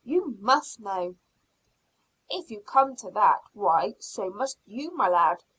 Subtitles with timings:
[0.03, 1.13] "You must know."
[2.27, 5.43] "If you come to that, why, so must you, my lad.